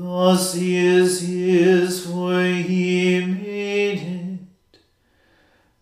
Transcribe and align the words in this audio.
The 0.00 0.34
sea 0.34 0.76
is 0.76 1.20
his, 1.20 2.06
for 2.06 2.42
he 2.42 3.22
made 3.22 3.98
it, 3.98 4.78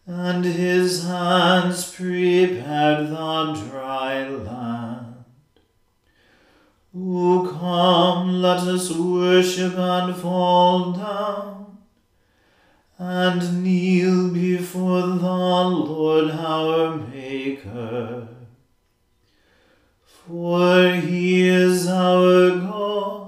and 0.06 0.44
his 0.44 1.04
hands 1.04 1.88
prepared 1.94 3.10
the 3.10 3.70
dry 3.70 4.28
land. 4.28 5.24
O 6.96 7.56
come, 7.60 8.42
let 8.42 8.62
us 8.62 8.90
worship 8.90 9.78
and 9.78 10.16
fall 10.16 10.94
down, 10.94 11.78
and 12.98 13.62
kneel 13.62 14.30
before 14.30 15.02
the 15.02 15.32
Lord 15.32 16.32
our 16.32 16.96
Maker. 16.96 18.26
For 20.04 20.90
he 20.96 21.48
is 21.48 21.86
our 21.86 22.58
God, 22.58 23.27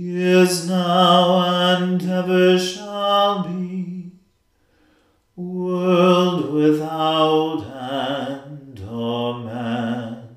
is 0.00 0.68
now, 0.68 1.40
and 1.74 2.00
ever 2.08 2.56
shall 2.56 3.42
be, 3.42 4.12
world 5.34 6.52
without 6.52 7.64
end. 7.64 8.80
Amen. 8.88 10.36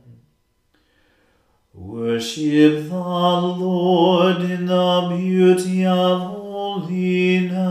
Worship 1.74 2.90
the 2.90 2.96
Lord 2.96 4.42
in 4.42 4.66
the 4.66 5.16
beauty 5.16 5.86
of 5.86 6.22
holiness. 6.22 7.62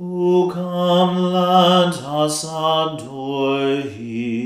O 0.00 0.50
come, 0.52 1.18
let 1.18 1.94
us 1.96 2.44
adore 2.44 3.82
him. 3.82 4.41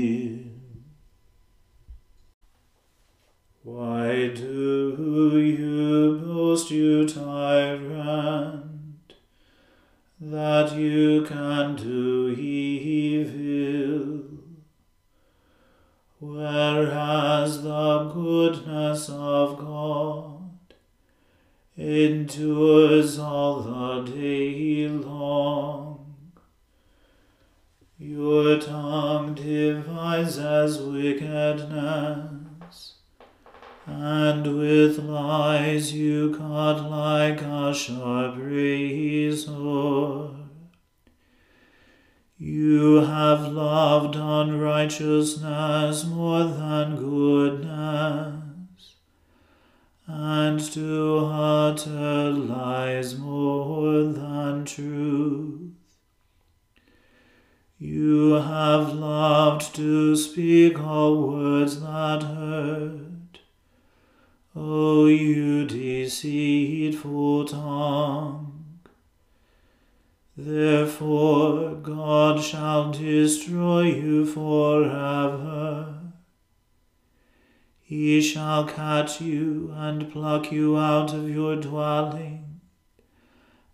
To 50.73 51.19
utter 51.31 52.31
lies 52.31 53.17
more 53.17 54.03
than 54.03 54.65
truth. 54.65 55.71
You 57.79 58.33
have 58.33 58.93
loved 58.93 59.75
to 59.75 60.15
speak 60.15 60.79
all 60.79 61.27
words 61.27 61.79
that 61.81 62.23
hurt. 62.23 63.39
O 64.55 65.05
you 65.05 65.65
deceitful 65.67 67.45
tongue. 67.45 68.79
Therefore 70.35 71.75
God 71.75 72.41
shall 72.41 72.91
destroy 72.91 73.83
you 73.83 74.25
forever. 74.25 75.36
He 77.87 78.19
shall 78.19 78.65
catch 78.65 79.21
you 79.21 79.71
and 79.73 80.11
pluck 80.11 80.51
you 80.51 80.77
out 80.77 81.13
of 81.13 81.29
your 81.29 81.55
dwelling 81.55 82.59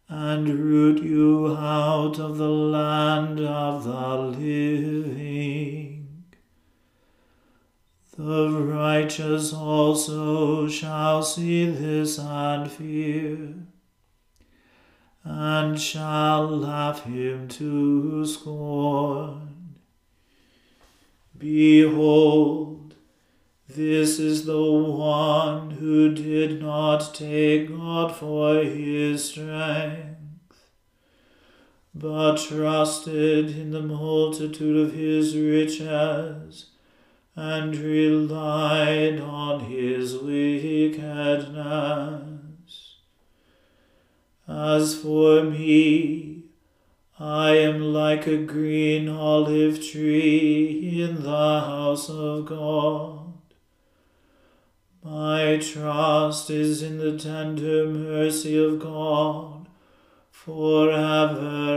and 0.07 0.47
root 0.47 1.01
you 1.01 1.57
out 1.57 2.19
of 2.19 2.37
the 2.37 2.47
land 2.47 3.39
of 3.39 3.85
the 3.85 4.17
living. 4.37 6.25
The 8.15 8.51
righteous 8.51 9.51
also 9.51 10.67
shall 10.67 11.23
see 11.23 11.65
this 11.65 12.19
and 12.19 12.71
fear, 12.71 13.55
and 15.23 15.81
shall 15.81 16.49
laugh 16.49 17.05
him 17.05 17.47
to 17.47 18.27
scorn. 18.27 19.73
Behold, 21.35 22.82
this 23.75 24.19
is 24.19 24.45
the 24.45 24.71
one 24.71 25.71
who 25.71 26.13
did 26.13 26.61
not 26.61 27.13
take 27.13 27.69
God 27.69 28.15
for 28.15 28.63
his 28.63 29.23
strength, 29.29 30.17
but 31.95 32.37
trusted 32.37 33.57
in 33.57 33.71
the 33.71 33.81
multitude 33.81 34.77
of 34.77 34.93
his 34.93 35.35
riches, 35.35 36.67
and 37.35 37.75
relied 37.75 39.19
on 39.19 39.61
his 39.61 40.15
wickedness. 40.17 40.99
As 44.47 44.95
for 44.95 45.43
me, 45.43 46.43
I 47.19 47.55
am 47.55 47.81
like 47.93 48.27
a 48.27 48.37
green 48.37 49.09
olive 49.09 49.83
tree 49.83 51.01
in 51.01 51.23
the 51.23 51.61
house 51.61 52.09
of 52.09 52.45
God. 52.45 53.22
My 55.05 55.57
trust 55.57 56.49
is 56.49 56.81
in 56.81 56.97
the 56.97 57.17
tender 57.17 57.85
mercy 57.85 58.57
of 58.57 58.79
God 58.79 59.67
forever 60.31 61.72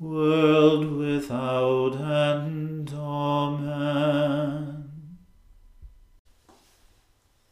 world 0.00 0.96
without 0.96 1.96
end. 1.96 2.92
Amen. 2.94 4.90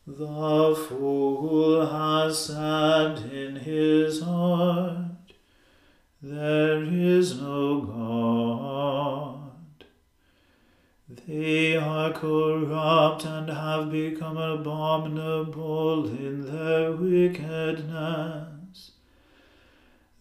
The 0.07 0.87
fool 0.89 1.87
has 1.87 2.47
said 2.47 3.19
in 3.33 3.57
his 3.57 4.23
heart, 4.23 5.33
There 6.23 6.85
is 6.85 7.41
no 7.41 7.81
God. 7.81 9.87
They 11.27 11.77
are 11.77 12.13
corrupt 12.13 13.25
and 13.25 13.49
have 13.49 13.91
become 13.91 14.37
abominable 14.37 16.09
in 16.09 16.47
their 16.47 16.93
wickedness. 16.93 18.56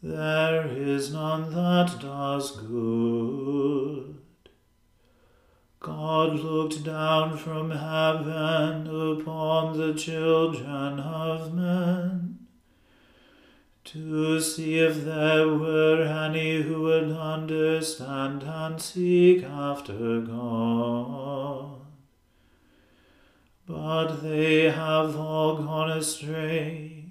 There 0.01 0.67
is 0.67 1.13
none 1.13 1.53
that 1.53 1.99
does 1.99 2.51
good. 2.57 4.15
God 5.79 6.39
looked 6.39 6.83
down 6.83 7.37
from 7.37 7.69
heaven 7.71 8.87
upon 8.87 9.77
the 9.77 9.93
children 9.93 10.99
of 10.99 11.53
men 11.53 12.47
to 13.85 14.41
see 14.41 14.79
if 14.79 15.05
there 15.05 15.47
were 15.47 16.01
any 16.01 16.63
who 16.63 16.81
would 16.81 17.11
understand 17.11 18.41
and 18.41 18.81
seek 18.81 19.43
after 19.43 20.21
God. 20.21 21.81
But 23.67 24.23
they 24.23 24.71
have 24.71 25.15
all 25.15 25.57
gone 25.57 25.91
astray. 25.91 27.04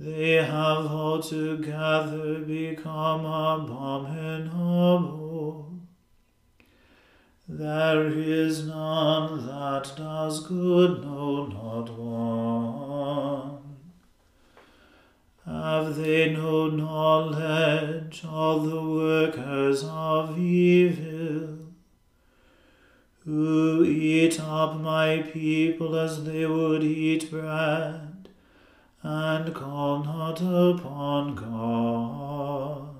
They 0.00 0.34
have 0.34 0.86
altogether 0.86 2.38
become 2.38 3.24
abominable. 3.24 4.98
There 7.48 8.06
is 8.06 8.64
none 8.66 9.44
that 9.44 9.92
does 9.96 10.46
good, 10.46 11.02
no, 11.02 11.46
not 11.46 11.90
one. 11.98 13.58
Have 15.44 15.96
they 15.96 16.32
no 16.32 16.68
knowledge, 16.68 18.22
all 18.24 18.60
the 18.60 18.80
workers 18.80 19.82
of 19.82 20.38
evil, 20.38 21.58
who 23.24 23.84
eat 23.84 24.38
up 24.38 24.78
my 24.78 25.22
people 25.22 25.96
as 25.96 26.22
they 26.22 26.46
would 26.46 26.84
eat 26.84 27.30
bread, 27.30 28.07
and 29.02 29.54
call 29.54 30.04
not 30.04 30.40
upon 30.40 31.34
God? 31.34 32.96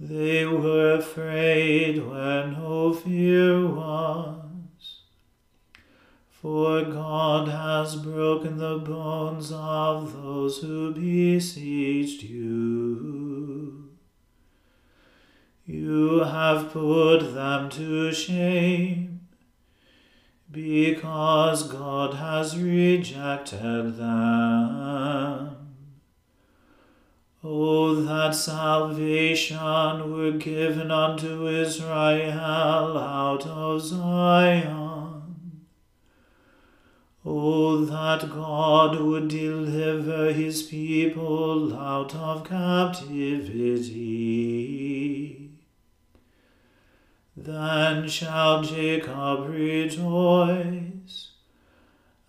They 0.00 0.46
were 0.46 0.94
afraid 0.94 1.98
when 2.06 2.52
no 2.52 2.92
fear 2.92 3.66
was. 3.66 4.36
For 6.30 6.84
God 6.84 7.48
has 7.48 7.96
broken 7.96 8.58
the 8.58 8.78
bones 8.78 9.50
of 9.52 10.12
those 10.12 10.58
who 10.58 10.94
besieged 10.94 12.22
you. 12.22 13.88
You 15.66 16.20
have 16.20 16.70
put 16.70 17.34
them 17.34 17.68
to 17.70 18.12
shame, 18.12 19.07
because 20.50 21.64
God 21.64 22.14
has 22.14 22.58
rejected 22.58 23.96
them. 23.96 25.56
Oh, 27.44 27.94
that 27.94 28.34
salvation 28.34 30.12
were 30.12 30.32
given 30.32 30.90
unto 30.90 31.46
Israel 31.46 32.98
out 32.98 33.46
of 33.46 33.82
Zion. 33.82 35.22
Oh, 37.24 37.84
that 37.84 38.28
God 38.30 39.00
would 39.00 39.28
deliver 39.28 40.32
his 40.32 40.62
people 40.62 41.76
out 41.76 42.14
of 42.14 42.48
captivity. 42.48 44.87
Then 47.40 48.08
shall 48.08 48.62
Jacob 48.62 49.48
rejoice 49.48 51.28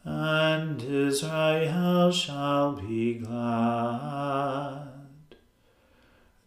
and 0.04 0.82
Israel 0.84 2.12
shall 2.12 2.74
be 2.74 3.16
glad. 3.16 4.88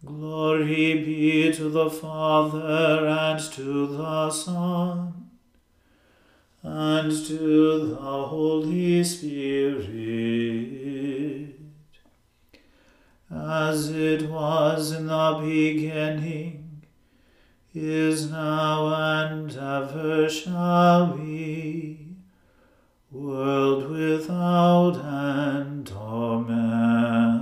Glory 0.04 1.02
be 1.04 1.52
to 1.52 1.68
the 1.70 1.90
Father 1.90 3.06
and 3.06 3.40
to 3.52 3.86
the 3.88 4.30
Son 4.30 5.30
and 6.62 7.10
to 7.26 7.86
the 7.88 7.96
Holy 7.96 9.02
Spirit, 9.02 9.88
as 13.28 13.90
it 13.90 14.30
was 14.30 14.92
in 14.92 15.06
the 15.06 15.40
beginning, 15.42 16.61
is 17.74 18.30
now, 18.30 18.86
and 18.94 19.50
ever 19.50 20.28
shall 20.28 21.16
be, 21.16 22.06
world 23.10 23.90
without 23.90 24.96
end. 24.96 25.90
Amen. 25.96 27.32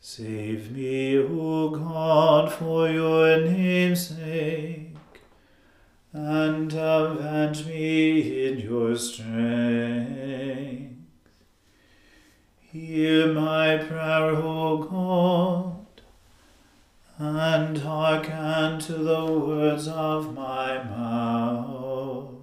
Save 0.00 0.72
me, 0.72 1.18
O 1.18 1.68
God, 1.68 2.50
for 2.50 2.88
your 2.88 3.40
name's 3.42 4.08
sake 4.08 4.96
and 6.12 6.72
avenge 6.72 7.66
me 7.66 8.46
in 8.46 8.58
your 8.58 8.96
strength. 8.96 10.94
Hear 12.60 13.32
my 13.34 13.76
prayer, 13.76 14.30
O 14.36 14.78
God, 14.78 15.75
and 17.18 17.78
hearken 17.78 18.78
to 18.78 18.92
the 18.92 19.24
words 19.24 19.88
of 19.88 20.34
my 20.34 20.82
mouth. 20.84 22.34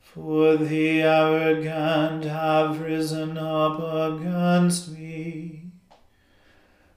For 0.00 0.56
the 0.56 1.02
arrogant 1.02 2.24
have 2.24 2.80
risen 2.80 3.38
up 3.38 3.78
against 3.78 4.90
me, 4.90 5.70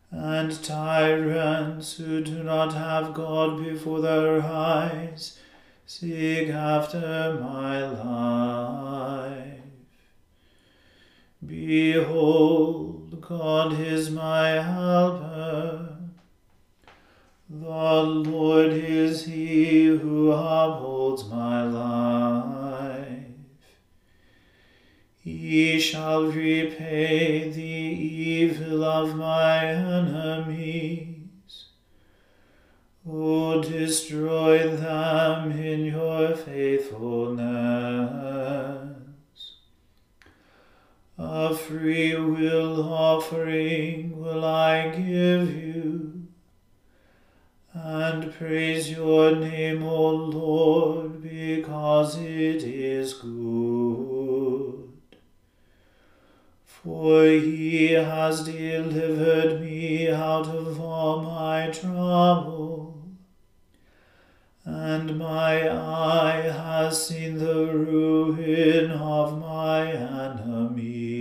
and 0.09 0.63
tyrants 0.63 1.97
who 1.97 2.23
do 2.23 2.43
not 2.43 2.73
have 2.73 3.13
God 3.13 3.63
before 3.63 4.01
their 4.01 4.41
eyes 4.41 5.37
seek 5.85 6.49
after 6.49 7.37
my 7.39 7.85
life. 7.85 9.59
Behold, 11.45 13.21
God 13.21 13.79
is 13.79 14.09
my 14.09 14.49
helper. 14.49 15.90
The 17.53 18.03
Lord 18.03 18.71
is 18.71 19.25
he 19.25 19.85
who 19.85 20.31
upholds 20.31 21.27
my 21.27 21.63
life. 21.63 23.25
He 25.21 25.77
shall 25.77 26.27
repay 26.27 27.49
the 27.49 27.61
evil 27.61 28.85
of 28.85 29.17
my 29.17 29.65
enemies. 29.65 31.11
O 33.05 33.61
destroy 33.61 34.73
them 34.73 35.51
in 35.51 35.85
your 35.85 36.35
faithfulness. 36.35 37.41
A 41.17 41.53
free 41.53 42.15
will 42.15 42.81
offering 42.93 44.17
will 44.17 44.45
I 44.45 44.87
give 44.95 45.53
you, 45.53 46.20
and 47.73 48.33
praise 48.33 48.91
your 48.91 49.35
name, 49.35 49.83
O 49.83 50.09
Lord, 50.09 51.21
because 51.21 52.17
it 52.17 52.63
is 52.63 53.13
good. 53.13 54.89
For 56.65 57.25
he 57.25 57.91
has 57.91 58.43
delivered 58.43 59.61
me 59.61 60.09
out 60.09 60.47
of 60.47 60.81
all 60.81 61.21
my 61.21 61.69
trouble 61.69 62.91
and 64.65 65.17
my 65.17 65.69
eye 65.69 66.41
has 66.41 67.07
seen 67.07 67.37
the 67.37 67.65
ruin 67.65 68.91
of 68.91 69.39
my 69.39 69.91
enemies. 69.91 71.20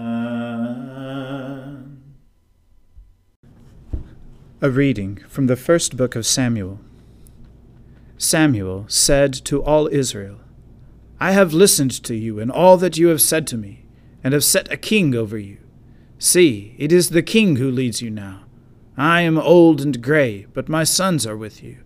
A 4.63 4.69
reading 4.69 5.15
from 5.27 5.47
the 5.47 5.55
first 5.55 5.97
book 5.97 6.15
of 6.15 6.23
Samuel. 6.23 6.79
Samuel 8.19 8.85
said 8.87 9.33
to 9.45 9.63
all 9.63 9.87
Israel, 9.87 10.37
I 11.19 11.31
have 11.31 11.51
listened 11.51 12.03
to 12.03 12.13
you 12.13 12.37
in 12.37 12.51
all 12.51 12.77
that 12.77 12.95
you 12.95 13.07
have 13.07 13.23
said 13.23 13.47
to 13.47 13.57
me, 13.57 13.85
and 14.23 14.35
have 14.35 14.43
set 14.43 14.71
a 14.71 14.77
king 14.77 15.15
over 15.15 15.35
you. 15.35 15.57
See, 16.19 16.75
it 16.77 16.91
is 16.91 17.09
the 17.09 17.23
king 17.23 17.55
who 17.55 17.71
leads 17.71 18.03
you 18.03 18.11
now 18.11 18.43
I 18.95 19.21
am 19.21 19.39
old 19.39 19.81
and 19.81 19.99
gray, 19.99 20.45
but 20.53 20.69
my 20.69 20.83
sons 20.83 21.25
are 21.25 21.35
with 21.35 21.63
you. 21.63 21.79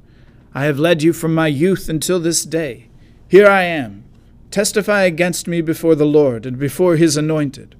I 0.53 0.65
have 0.65 0.77
led 0.77 1.01
you 1.01 1.13
from 1.13 1.33
my 1.33 1.47
youth 1.47 1.87
until 1.87 2.19
this 2.19 2.43
day. 2.43 2.89
Here 3.29 3.47
I 3.47 3.63
am. 3.63 4.03
Testify 4.51 5.03
against 5.03 5.47
me 5.47 5.61
before 5.61 5.95
the 5.95 6.03
Lord 6.03 6.45
and 6.45 6.59
before 6.59 6.97
his 6.97 7.15
anointed. 7.15 7.77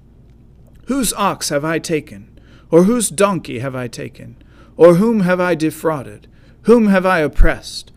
Whose 0.85 1.11
ox 1.11 1.49
have 1.49 1.65
I 1.65 1.79
taken? 1.79 2.39
Or 2.71 2.83
whose 2.83 3.09
donkey 3.09 3.59
have 3.59 3.75
I 3.75 3.89
taken? 3.89 4.37
Or 4.77 4.95
whom 4.95 5.21
have 5.21 5.39
I 5.39 5.55
defrauded? 5.55 6.27
Whom 6.63 6.87
have 6.87 7.05
I 7.05 7.19
oppressed? 7.19 7.91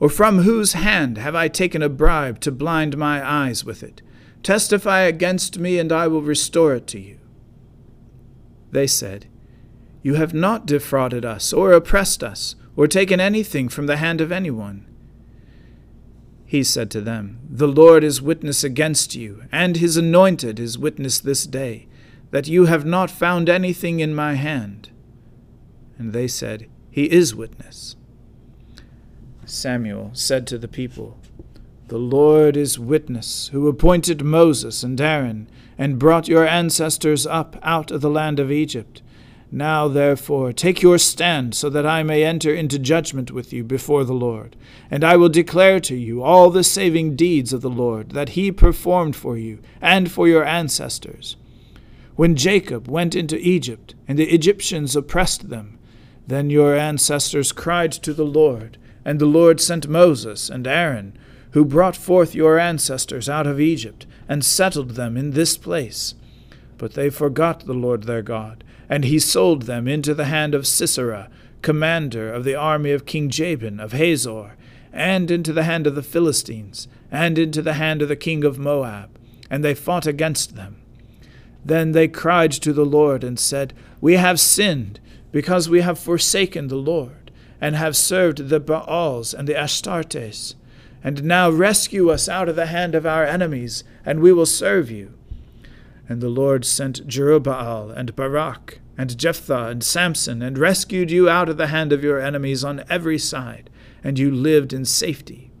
Or 0.00 0.08
from 0.08 0.40
whose 0.40 0.74
hand 0.74 1.18
have 1.18 1.34
I 1.34 1.48
taken 1.48 1.82
a 1.82 1.88
bribe 1.88 2.40
to 2.40 2.52
blind 2.52 2.96
my 2.96 3.26
eyes 3.26 3.64
with 3.64 3.82
it? 3.82 4.02
Testify 4.42 5.00
against 5.00 5.58
me, 5.58 5.78
and 5.78 5.90
I 5.90 6.06
will 6.06 6.22
restore 6.22 6.74
it 6.74 6.86
to 6.88 7.00
you. 7.00 7.18
They 8.70 8.86
said, 8.86 9.26
you 10.02 10.14
have 10.14 10.32
not 10.32 10.66
defrauded 10.66 11.24
us, 11.24 11.52
or 11.52 11.72
oppressed 11.72 12.22
us, 12.22 12.54
or 12.76 12.86
taken 12.86 13.20
anything 13.20 13.68
from 13.68 13.86
the 13.86 13.96
hand 13.96 14.20
of 14.20 14.30
anyone. 14.30 14.86
He 16.46 16.62
said 16.62 16.90
to 16.92 17.00
them, 17.00 17.40
The 17.50 17.68
Lord 17.68 18.04
is 18.04 18.22
witness 18.22 18.62
against 18.64 19.14
you, 19.14 19.44
and 19.50 19.76
his 19.76 19.96
anointed 19.96 20.60
is 20.60 20.78
witness 20.78 21.18
this 21.18 21.46
day, 21.46 21.88
that 22.30 22.48
you 22.48 22.66
have 22.66 22.86
not 22.86 23.10
found 23.10 23.48
anything 23.48 24.00
in 24.00 24.14
my 24.14 24.34
hand. 24.34 24.90
And 25.98 26.12
they 26.12 26.28
said, 26.28 26.68
He 26.90 27.10
is 27.10 27.34
witness. 27.34 27.96
Samuel 29.44 30.10
said 30.12 30.46
to 30.46 30.58
the 30.58 30.68
people, 30.68 31.18
The 31.88 31.98
Lord 31.98 32.56
is 32.56 32.78
witness, 32.78 33.48
who 33.48 33.66
appointed 33.68 34.22
Moses 34.22 34.82
and 34.82 35.00
Aaron, 35.00 35.48
and 35.76 35.98
brought 35.98 36.28
your 36.28 36.46
ancestors 36.46 37.26
up 37.26 37.58
out 37.62 37.90
of 37.90 38.00
the 38.00 38.10
land 38.10 38.38
of 38.38 38.52
Egypt 38.52 39.02
now, 39.50 39.88
therefore, 39.88 40.52
take 40.52 40.82
your 40.82 40.98
stand, 40.98 41.54
so 41.54 41.70
that 41.70 41.86
I 41.86 42.02
may 42.02 42.22
enter 42.22 42.54
into 42.54 42.78
judgment 42.78 43.30
with 43.30 43.50
you 43.50 43.64
before 43.64 44.04
the 44.04 44.12
Lord. 44.12 44.56
And 44.90 45.02
I 45.02 45.16
will 45.16 45.30
declare 45.30 45.80
to 45.80 45.96
you 45.96 46.22
all 46.22 46.50
the 46.50 46.64
saving 46.64 47.16
deeds 47.16 47.54
of 47.54 47.62
the 47.62 47.70
Lord 47.70 48.10
that 48.10 48.30
he 48.30 48.52
performed 48.52 49.16
for 49.16 49.38
you 49.38 49.60
and 49.80 50.10
for 50.10 50.28
your 50.28 50.44
ancestors. 50.44 51.36
When 52.14 52.36
Jacob 52.36 52.88
went 52.88 53.14
into 53.14 53.38
Egypt, 53.38 53.94
and 54.06 54.18
the 54.18 54.34
Egyptians 54.34 54.94
oppressed 54.94 55.48
them, 55.48 55.77
then 56.28 56.48
your 56.48 56.76
ancestors 56.76 57.52
cried 57.52 57.92
to 57.92 58.14
the 58.14 58.24
Lord, 58.24 58.78
and 59.04 59.18
the 59.18 59.26
Lord 59.26 59.60
sent 59.60 59.88
Moses 59.88 60.48
and 60.48 60.66
Aaron, 60.66 61.18
who 61.50 61.64
brought 61.64 61.96
forth 61.96 62.34
your 62.34 62.58
ancestors 62.58 63.28
out 63.28 63.46
of 63.46 63.60
Egypt, 63.60 64.06
and 64.28 64.44
settled 64.44 64.90
them 64.90 65.16
in 65.16 65.32
this 65.32 65.56
place. 65.56 66.14
But 66.76 66.94
they 66.94 67.10
forgot 67.10 67.66
the 67.66 67.74
Lord 67.74 68.04
their 68.04 68.22
God 68.22 68.62
and 68.88 69.04
he 69.04 69.18
sold 69.18 69.62
them 69.62 69.86
into 69.86 70.14
the 70.14 70.24
hand 70.24 70.54
of 70.54 70.66
Sisera, 70.66 71.28
commander 71.60 72.32
of 72.32 72.44
the 72.44 72.54
army 72.54 72.92
of 72.92 73.06
King 73.06 73.28
Jabin 73.28 73.78
of 73.78 73.92
Hazor, 73.92 74.56
and 74.92 75.30
into 75.30 75.52
the 75.52 75.64
hand 75.64 75.86
of 75.86 75.94
the 75.94 76.02
Philistines, 76.02 76.88
and 77.10 77.38
into 77.38 77.60
the 77.60 77.74
hand 77.74 78.00
of 78.00 78.08
the 78.08 78.16
king 78.16 78.44
of 78.44 78.58
Moab, 78.58 79.10
and 79.50 79.62
they 79.62 79.74
fought 79.74 80.06
against 80.06 80.56
them. 80.56 80.80
Then 81.64 81.92
they 81.92 82.08
cried 82.08 82.52
to 82.52 82.72
the 82.72 82.86
Lord 82.86 83.22
and 83.22 83.38
said, 83.38 83.74
We 84.00 84.14
have 84.14 84.40
sinned, 84.40 85.00
because 85.32 85.68
we 85.68 85.80
have 85.80 85.98
forsaken 85.98 86.68
the 86.68 86.76
Lord, 86.76 87.30
and 87.60 87.76
have 87.76 87.96
served 87.96 88.48
the 88.48 88.60
Baals 88.60 89.34
and 89.34 89.48
the 89.48 89.54
Astartes. 89.54 90.54
And 91.02 91.24
now 91.24 91.50
rescue 91.50 92.10
us 92.10 92.28
out 92.28 92.48
of 92.48 92.56
the 92.56 92.66
hand 92.66 92.94
of 92.94 93.06
our 93.06 93.24
enemies, 93.24 93.84
and 94.04 94.20
we 94.20 94.32
will 94.32 94.46
serve 94.46 94.90
you. 94.90 95.14
And 96.08 96.20
the 96.20 96.28
Lord 96.28 96.64
sent 96.64 97.06
Jerubbaal 97.06 97.96
and 97.96 98.16
Barak 98.16 98.80
and 98.98 99.16
Jephthah 99.16 99.68
and 99.68 99.84
Samson, 99.84 100.42
and 100.42 100.58
rescued 100.58 101.10
you 101.10 101.28
out 101.28 101.48
of 101.48 101.56
the 101.56 101.68
hand 101.68 101.92
of 101.92 102.02
your 102.02 102.20
enemies 102.20 102.64
on 102.64 102.82
every 102.90 103.16
side, 103.16 103.70
and 104.02 104.18
you 104.18 104.28
lived 104.28 104.72
in 104.72 104.84
safety. 104.84 105.52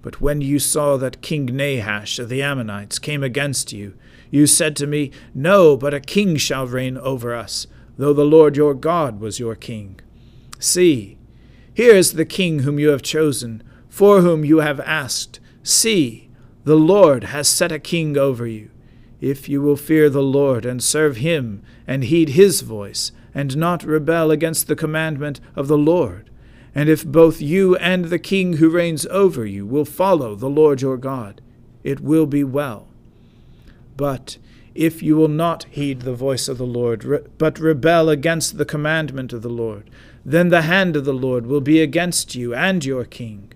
But 0.00 0.22
when 0.22 0.40
you 0.40 0.58
saw 0.58 0.96
that 0.96 1.20
King 1.20 1.46
Nahash 1.46 2.18
of 2.18 2.30
the 2.30 2.42
Ammonites 2.42 2.98
came 2.98 3.22
against 3.22 3.72
you, 3.72 3.94
You 4.30 4.46
said 4.46 4.76
to 4.76 4.86
me, 4.86 5.10
No, 5.34 5.76
but 5.76 5.92
a 5.92 6.00
king 6.00 6.36
shall 6.36 6.66
reign 6.66 6.96
over 6.96 7.34
us, 7.34 7.66
though 7.96 8.12
the 8.12 8.24
Lord 8.24 8.56
your 8.56 8.74
God 8.74 9.20
was 9.20 9.38
your 9.38 9.54
king. 9.54 10.00
See, 10.58 11.18
here 11.74 11.94
is 11.94 12.12
the 12.12 12.24
king 12.24 12.60
whom 12.60 12.78
you 12.78 12.90
have 12.90 13.02
chosen, 13.02 13.62
for 13.88 14.20
whom 14.20 14.44
you 14.44 14.58
have 14.58 14.80
asked. 14.80 15.40
See, 15.62 16.30
the 16.64 16.76
Lord 16.76 17.24
has 17.24 17.48
set 17.48 17.72
a 17.72 17.78
king 17.78 18.16
over 18.16 18.46
you. 18.46 18.70
If 19.20 19.48
you 19.48 19.62
will 19.62 19.76
fear 19.76 20.10
the 20.10 20.22
Lord 20.22 20.64
and 20.64 20.82
serve 20.82 21.18
him, 21.18 21.62
and 21.86 22.04
heed 22.04 22.30
his 22.30 22.60
voice, 22.62 23.12
and 23.34 23.56
not 23.56 23.84
rebel 23.84 24.30
against 24.30 24.66
the 24.66 24.76
commandment 24.76 25.40
of 25.54 25.68
the 25.68 25.78
Lord, 25.78 26.30
and 26.74 26.88
if 26.88 27.04
both 27.04 27.40
you 27.40 27.76
and 27.76 28.06
the 28.06 28.18
king 28.18 28.54
who 28.54 28.70
reigns 28.70 29.06
over 29.06 29.44
you 29.44 29.66
will 29.66 29.84
follow 29.84 30.34
the 30.34 30.48
Lord 30.48 30.80
your 30.80 30.96
God, 30.96 31.40
it 31.84 32.00
will 32.00 32.26
be 32.26 32.44
well. 32.44 32.88
But 33.96 34.38
if 34.74 35.02
you 35.02 35.16
will 35.16 35.28
not 35.28 35.64
heed 35.70 36.02
the 36.02 36.14
voice 36.14 36.48
of 36.48 36.58
the 36.58 36.66
Lord, 36.66 37.30
but 37.38 37.58
rebel 37.58 38.08
against 38.08 38.58
the 38.58 38.64
commandment 38.64 39.32
of 39.32 39.42
the 39.42 39.48
Lord, 39.48 39.90
then 40.24 40.48
the 40.48 40.62
hand 40.62 40.96
of 40.96 41.04
the 41.04 41.12
Lord 41.12 41.46
will 41.46 41.60
be 41.60 41.80
against 41.80 42.34
you 42.34 42.54
and 42.54 42.84
your 42.84 43.04
king. 43.04 43.52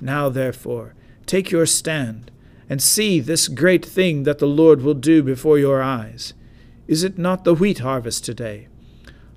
Now, 0.00 0.28
therefore, 0.28 0.94
take 1.26 1.50
your 1.50 1.66
stand, 1.66 2.30
and 2.68 2.82
see 2.82 3.18
this 3.20 3.48
great 3.48 3.84
thing 3.84 4.24
that 4.24 4.38
the 4.38 4.46
Lord 4.46 4.82
will 4.82 4.94
do 4.94 5.22
before 5.22 5.58
your 5.58 5.82
eyes. 5.82 6.34
Is 6.86 7.02
it 7.02 7.18
not 7.18 7.44
the 7.44 7.54
wheat 7.54 7.78
harvest 7.78 8.24
today? 8.24 8.68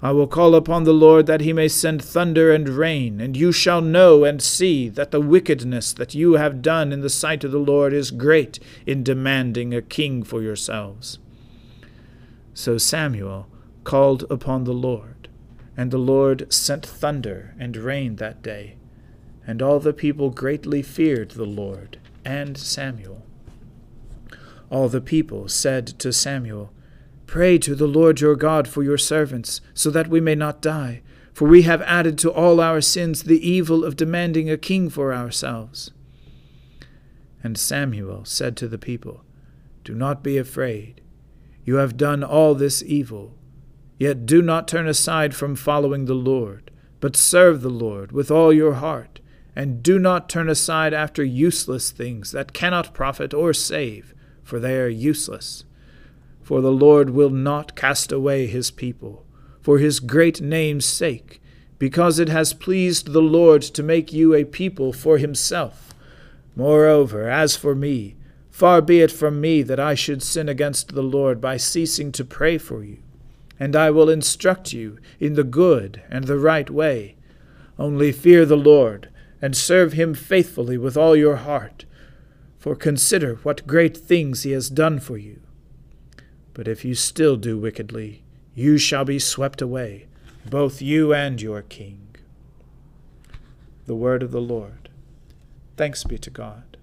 I 0.04 0.12
will 0.12 0.26
call 0.26 0.56
upon 0.56 0.84
the 0.84 0.94
Lord 0.94 1.28
that 1.28 1.42
he 1.42 1.54
may 1.54 1.68
send 1.68 2.04
thunder 2.04 2.52
and 2.52 2.68
rain, 2.68 3.22
and 3.22 3.38
you 3.38 3.52
shall 3.52 3.82
know 3.82 4.24
and 4.24 4.42
see 4.42 4.90
that 4.90 5.12
the 5.12 5.22
wickedness 5.22 5.94
that 5.94 6.16
you 6.16 6.34
have 6.34 6.64
done 6.64 6.92
in 6.92 7.02
the 7.02 7.10
sight 7.10 7.44
of 7.44 7.52
the 7.52 7.60
Lord 7.60 7.94
is 7.94 8.10
great 8.10 8.60
in 8.88 9.04
demanding 9.04 9.76
a 9.76 9.82
king 9.82 10.24
for 10.24 10.42
yourselves. 10.42 11.20
So 12.56 12.80
Samuel 12.80 13.48
called 13.84 14.26
upon 14.32 14.64
the 14.64 14.74
Lord, 14.74 15.28
and 15.78 15.92
the 15.92 16.00
Lord 16.00 16.52
sent 16.52 16.86
thunder 16.86 17.54
and 17.60 17.78
rain 17.78 18.16
that 18.16 18.42
day, 18.42 18.78
and 19.46 19.62
all 19.62 19.80
the 19.80 19.94
people 19.94 20.32
greatly 20.32 20.82
feared 20.82 21.32
the 21.32 21.46
Lord 21.46 22.00
and 22.26 22.58
Samuel. 22.58 23.24
All 24.72 24.90
the 24.90 25.02
people 25.02 25.48
said 25.48 25.86
to 26.00 26.12
Samuel, 26.12 26.72
Pray 27.32 27.58
to 27.58 27.76
the 27.76 27.88
Lord 27.88 28.20
your 28.20 28.36
God 28.36 28.68
for 28.68 28.84
your 28.84 28.98
servants, 28.98 29.62
so 29.74 29.90
that 29.90 30.10
we 30.10 30.20
may 30.20 30.36
not 30.36 30.62
die, 30.62 31.02
for 31.32 31.48
we 31.48 31.62
have 31.62 31.82
added 31.84 32.18
to 32.18 32.30
all 32.30 32.60
our 32.60 32.82
sins 32.82 33.24
the 33.24 33.40
evil 33.50 33.86
of 33.86 33.96
demanding 33.96 34.50
a 34.50 34.58
king 34.58 34.90
for 34.90 35.14
ourselves. 35.14 35.92
And 37.42 37.58
Samuel 37.58 38.26
said 38.26 38.58
to 38.58 38.68
the 38.68 38.78
people, 38.78 39.24
Do 39.86 39.96
not 39.96 40.22
be 40.22 40.38
afraid. 40.38 41.00
You 41.64 41.76
have 41.76 41.96
done 41.96 42.22
all 42.22 42.54
this 42.54 42.84
evil. 42.84 43.34
Yet 43.98 44.26
do 44.26 44.42
not 44.42 44.68
turn 44.68 44.86
aside 44.86 45.34
from 45.34 45.56
following 45.56 46.08
the 46.08 46.14
Lord, 46.14 46.70
but 47.00 47.16
serve 47.16 47.62
the 47.62 47.70
Lord 47.70 48.12
with 48.12 48.30
all 48.30 48.52
your 48.52 48.74
heart, 48.74 49.22
and 49.56 49.82
do 49.82 49.98
not 49.98 50.28
turn 50.28 50.50
aside 50.50 50.94
after 50.94 51.24
useless 51.24 51.92
things 51.92 52.34
that 52.34 52.52
cannot 52.52 52.94
profit 52.94 53.34
or 53.34 53.54
save, 53.54 54.14
for 54.44 54.60
they 54.60 54.78
are 54.78 54.90
useless. 54.90 55.64
For 56.52 56.60
the 56.60 56.70
Lord 56.70 57.12
will 57.12 57.30
not 57.30 57.78
cast 57.78 58.12
away 58.12 58.46
his 58.46 58.72
people, 58.72 59.26
for 59.62 59.78
his 59.78 60.02
great 60.02 60.42
name's 60.42 60.84
sake, 60.86 61.42
because 61.80 62.20
it 62.20 62.28
has 62.28 62.52
pleased 62.52 63.14
the 63.14 63.22
Lord 63.22 63.62
to 63.62 63.82
make 63.82 64.12
you 64.12 64.34
a 64.34 64.44
people 64.44 64.92
for 64.92 65.18
himself. 65.18 65.94
Moreover, 66.54 67.30
as 67.30 67.56
for 67.56 67.74
me, 67.74 68.18
far 68.50 68.82
be 68.82 69.00
it 69.00 69.14
from 69.14 69.40
me 69.40 69.62
that 69.62 69.80
I 69.80 69.96
should 69.96 70.22
sin 70.22 70.50
against 70.50 70.94
the 70.94 71.02
Lord 71.02 71.40
by 71.40 71.56
ceasing 71.56 72.12
to 72.12 72.26
pray 72.26 72.58
for 72.58 72.84
you. 72.84 72.98
And 73.58 73.74
I 73.74 73.90
will 73.90 74.10
instruct 74.10 74.74
you 74.74 74.98
in 75.22 75.36
the 75.36 75.46
good 75.46 76.04
and 76.10 76.26
the 76.26 76.38
right 76.38 76.70
way. 76.70 77.16
Only 77.80 78.12
fear 78.12 78.46
the 78.46 78.58
Lord, 78.58 79.08
and 79.42 79.56
serve 79.56 79.94
him 79.94 80.14
faithfully 80.14 80.78
with 80.78 80.98
all 80.98 81.16
your 81.16 81.38
heart. 81.38 81.86
For 82.60 82.76
consider 82.76 83.36
what 83.36 83.66
great 83.66 83.96
things 83.96 84.44
he 84.44 84.52
has 84.52 84.70
done 84.70 85.00
for 85.00 85.18
you. 85.18 85.40
But 86.54 86.68
if 86.68 86.84
you 86.84 86.96
still 86.96 87.38
do 87.38 87.58
wickedly, 87.58 88.24
you 88.54 88.78
shall 88.78 89.06
be 89.06 89.20
swept 89.20 89.62
away, 89.62 90.08
both 90.50 90.82
you 90.82 91.14
and 91.14 91.42
your 91.42 91.62
king. 91.62 92.16
The 93.86 93.96
word 93.96 94.24
of 94.24 94.32
the 94.32 94.42
Lord. 94.42 94.90
Thanks 95.78 96.04
be 96.04 96.18
to 96.18 96.30
God. 96.30 96.78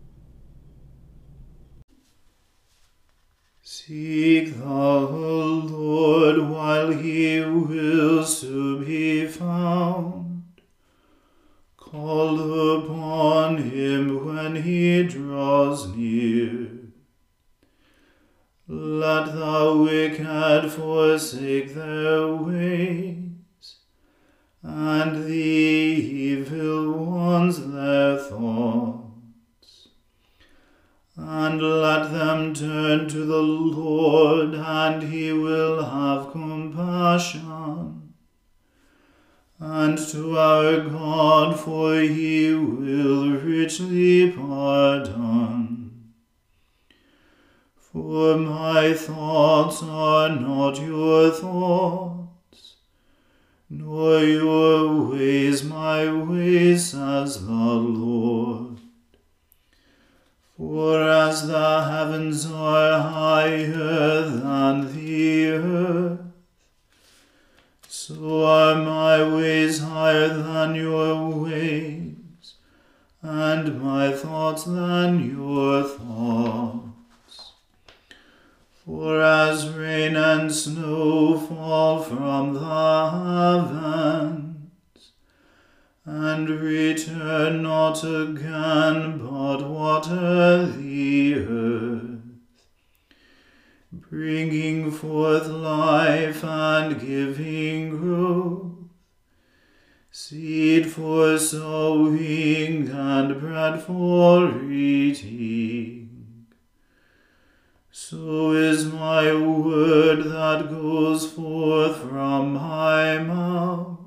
Seek 3.63 4.59
the 4.59 4.65
Lord 4.65 6.39
while 6.49 6.91
he 6.91 7.41
will 7.41 8.25
soon 8.25 8.85
be 8.85 9.27
found. 9.27 10.43
Call 11.77 12.79
upon 12.79 13.59
him 13.59 14.25
when 14.27 14.57
he 14.63 15.03
draws 15.03 15.87
near. 15.95 16.78
Let 18.71 19.33
the 19.33 19.77
wicked 19.83 20.71
forsake 20.71 21.75
their 21.75 22.35
ways, 22.35 23.18
ways, 71.79 72.55
and 73.23 73.81
my 73.83 74.13
thoughts 74.13 74.65
than 74.65 75.31
your 75.31 75.85
thoughts. 75.85 77.53
For 78.85 79.21
as 79.21 79.69
rain 79.69 80.17
and 80.17 80.53
snow 80.53 81.39
fall 81.39 82.03
from 82.03 82.55
the 82.55 83.11
heavens, 83.11 84.71
and 86.05 86.49
return 86.49 87.63
not 87.63 88.03
again, 88.03 89.19
but 89.19 89.69
water 89.69 90.67
the 90.67 91.35
earth, 91.35 92.21
bringing 93.93 94.91
forth 94.91 95.49
life 95.49 96.43
and 96.43 96.99
giving 96.99 97.91
growth, 97.91 98.68
seed 100.21 100.91
for 100.91 101.39
sowing 101.39 102.89
and 102.89 103.41
bread 103.41 103.81
for 103.81 104.63
eating 104.71 105.99
so 108.11 108.53
is 108.53 108.87
my 108.87 109.35
word 109.35 110.25
that 110.25 110.71
goes 110.71 111.31
forth 111.31 111.99
from 111.99 112.55
my 112.55 113.19
mouth. 113.19 113.99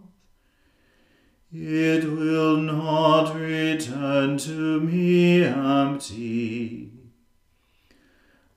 It 1.54 2.06
will 2.06 2.58
not 2.58 3.36
return 3.36 4.38
to 4.40 4.80
me 4.80 5.44
empty, 5.44 6.90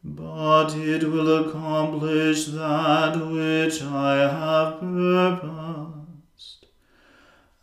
but 0.03 0.75
it 0.77 1.05
will 1.05 1.47
accomplish 1.47 2.47
that 2.47 3.17
which 3.17 3.83
I 3.83 4.17
have 4.39 4.81
purposed, 4.81 5.94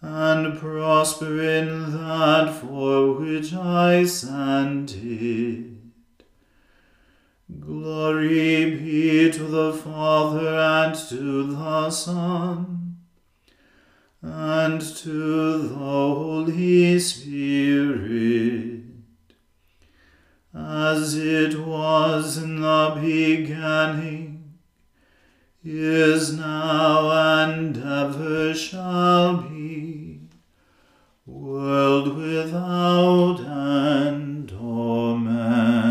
and 0.02 0.58
prosper 0.60 1.42
in 1.42 1.92
that 1.94 2.54
for 2.54 3.14
which 3.14 3.54
I 3.54 4.04
sent 4.06 4.96
it. 4.96 5.66
Glory 7.60 8.72
be 8.78 9.32
to 9.32 9.44
the 9.44 9.74
Father 9.74 10.58
and 10.58 10.96
to 11.10 11.44
the 11.44 11.90
Son 11.92 12.98
and 14.22 14.82
to 14.82 15.68
the 15.68 15.76
Holy 15.76 17.00
Spirit, 17.00 18.84
as 20.54 21.16
it 21.18 21.60
was 21.60 22.38
in 22.38 22.62
the 22.62 22.98
beginning, 23.02 24.54
is 25.64 26.38
now, 26.38 27.10
and 27.44 27.78
ever 27.78 28.54
shall 28.54 29.38
be, 29.38 29.61
world 31.52 32.16
without 32.16 33.40
end. 33.42 34.54
Amen. 34.54 35.84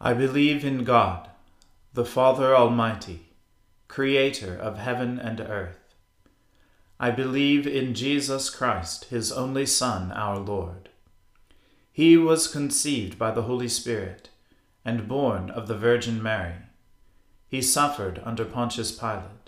I 0.00 0.14
believe 0.14 0.64
in 0.64 0.82
God, 0.82 1.28
the 1.94 2.04
Father 2.04 2.56
Almighty, 2.56 3.28
creator 3.86 4.56
of 4.56 4.78
heaven 4.78 5.20
and 5.20 5.40
earth. 5.40 5.94
I 6.98 7.12
believe 7.12 7.64
in 7.64 7.94
Jesus 7.94 8.50
Christ, 8.50 9.04
his 9.04 9.30
only 9.30 9.66
Son, 9.66 10.10
our 10.10 10.38
Lord. 10.38 10.88
He 11.92 12.16
was 12.16 12.48
conceived 12.48 13.16
by 13.16 13.30
the 13.30 13.42
Holy 13.42 13.68
Spirit 13.68 14.28
and 14.84 15.06
born 15.06 15.50
of 15.50 15.68
the 15.68 15.78
Virgin 15.78 16.20
Mary. 16.20 16.56
He 17.46 17.62
suffered 17.62 18.20
under 18.24 18.44
Pontius 18.44 18.90
Pilate, 18.90 19.47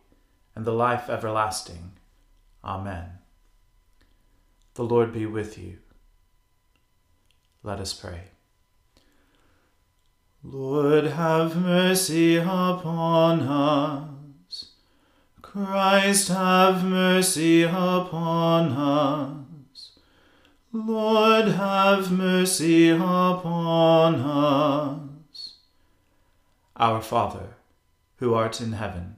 and 0.55 0.65
the 0.65 0.73
life 0.73 1.09
everlasting. 1.09 1.93
Amen. 2.63 3.19
The 4.73 4.83
Lord 4.83 5.13
be 5.13 5.25
with 5.25 5.57
you. 5.57 5.77
Let 7.63 7.79
us 7.79 7.93
pray. 7.93 8.31
Lord, 10.43 11.05
have 11.05 11.55
mercy 11.55 12.37
upon 12.37 13.41
us. 13.41 14.71
Christ 15.41 16.29
have 16.29 16.83
mercy 16.83 17.63
upon 17.63 18.71
us. 18.71 19.91
Lord 20.73 21.49
have 21.49 22.11
mercy 22.11 22.89
upon 22.89 24.15
us. 24.15 25.55
Our 26.77 27.01
Father, 27.01 27.55
who 28.17 28.33
art 28.33 28.61
in 28.61 28.71
heaven, 28.71 29.17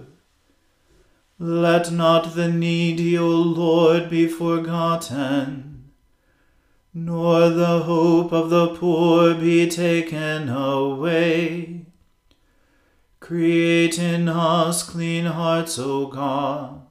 Let 1.41 1.91
not 1.91 2.35
the 2.35 2.47
needy, 2.47 3.17
O 3.17 3.27
Lord, 3.27 4.09
be 4.09 4.27
forgotten, 4.27 5.91
nor 6.93 7.49
the 7.49 7.79
hope 7.79 8.31
of 8.31 8.49
the 8.49 8.75
poor 8.75 9.33
be 9.33 9.67
taken 9.67 10.49
away. 10.49 11.87
Create 13.19 13.97
in 13.97 14.29
us 14.29 14.83
clean 14.83 15.25
hearts, 15.25 15.79
O 15.79 16.07
God 16.07 16.81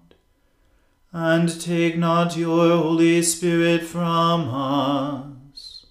and 1.12 1.60
take 1.60 1.98
not 1.98 2.36
your 2.36 2.76
Holy 2.76 3.22
Spirit 3.22 3.82
from 3.82 4.48
us. 4.48 5.86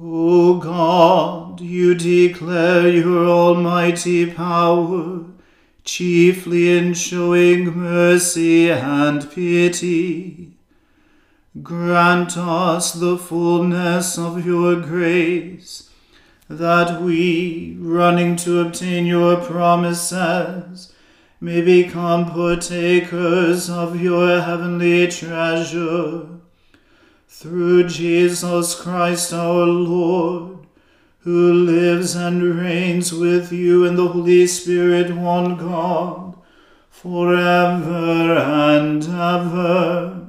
O 0.00 0.54
God, 0.54 1.60
you 1.60 1.94
declare 1.94 2.88
your 2.88 3.28
almighty 3.28 4.26
power, 4.32 5.20
chiefly 5.84 6.76
in 6.76 6.94
showing 6.94 7.64
mercy 7.76 8.70
and 8.70 9.30
pity. 9.30 10.52
Grant 11.62 12.38
us 12.38 12.92
the 12.92 13.18
fullness 13.18 14.16
of 14.16 14.46
your 14.46 14.80
grace, 14.80 15.90
that 16.48 17.02
we, 17.02 17.76
running 17.78 18.36
to 18.36 18.60
obtain 18.60 19.06
your 19.06 19.36
promises, 19.36 20.94
may 21.40 21.60
become 21.60 22.30
partakers 22.30 23.68
of 23.68 24.00
your 24.00 24.40
heavenly 24.40 25.08
treasure. 25.08 26.26
Through 27.28 27.88
Jesus 27.88 28.80
Christ 28.80 29.32
our 29.32 29.66
Lord, 29.66 30.61
who 31.24 31.52
lives 31.52 32.16
and 32.16 32.42
reigns 32.58 33.12
with 33.12 33.52
you 33.52 33.84
in 33.84 33.94
the 33.94 34.08
Holy 34.08 34.46
Spirit, 34.46 35.14
one 35.14 35.56
God, 35.56 36.36
forever 36.90 38.36
and 38.36 39.04
ever. 39.04 40.28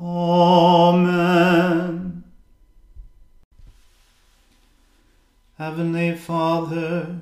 Amen. 0.00 1.58
Heavenly 5.58 6.14
Father, 6.14 7.18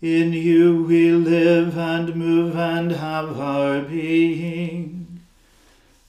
in 0.00 0.32
you 0.32 0.84
we 0.84 1.10
live 1.10 1.76
and 1.76 2.16
move 2.16 2.56
and 2.56 2.92
have 2.92 3.38
our 3.38 3.82
being. 3.82 5.03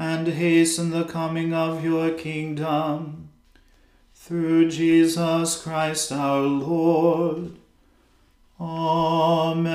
and 0.00 0.26
hasten 0.28 0.90
the 0.90 1.04
coming 1.04 1.52
of 1.52 1.84
your 1.84 2.10
kingdom. 2.12 3.28
Through 4.14 4.70
Jesus 4.70 5.62
Christ 5.62 6.10
our 6.10 6.40
Lord. 6.40 7.52
Amen. 8.58 9.70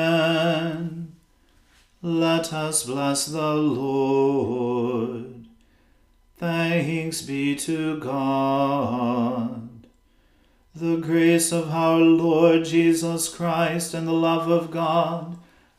Let 2.01 2.51
us 2.51 2.85
bless 2.85 3.27
the 3.27 3.53
Lord. 3.53 5.45
Thanks 6.37 7.21
be 7.21 7.55
to 7.57 7.99
God. 7.99 9.69
The 10.75 10.97
grace 10.97 11.51
of 11.51 11.69
our 11.69 11.99
Lord 11.99 12.65
Jesus 12.65 13.29
Christ 13.29 13.93
and 13.93 14.07
the 14.07 14.13
love 14.13 14.49
of 14.49 14.71
God 14.71 15.37